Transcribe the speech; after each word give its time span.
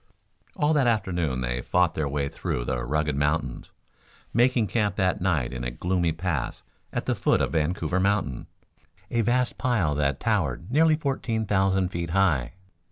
All 0.55 0.73
that 0.73 0.87
afternoon 0.87 1.41
they 1.41 1.61
fought 1.61 1.93
their 1.93 2.09
way 2.09 2.27
through 2.27 2.65
the 2.65 2.83
rugged 2.83 3.15
mountains, 3.15 3.69
making 4.33 4.65
camp 4.65 4.95
that 4.95 5.21
night 5.21 5.51
in 5.53 5.63
a 5.63 5.69
gloomy 5.69 6.11
pass 6.11 6.63
at 6.91 7.05
the 7.05 7.13
foot 7.13 7.39
of 7.39 7.51
Vancouver 7.51 7.99
Mountain, 7.99 8.47
a 9.11 9.21
vast 9.21 9.59
pile 9.59 9.93
that 9.93 10.19
towered 10.19 10.71
nearly 10.71 10.95
fourteen 10.95 11.45
thousand 11.45 11.89
feet 11.89 12.09
high. 12.09 12.53